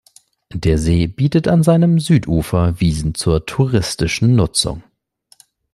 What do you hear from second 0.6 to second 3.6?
See bietet an seinem Südufer Wiesen zur